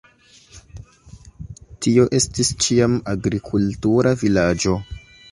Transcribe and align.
Tio 1.85 2.05
estis 2.19 2.49
ĉiam 2.65 2.95
agrikultura 3.13 4.15
vilaĝo. 4.23 4.73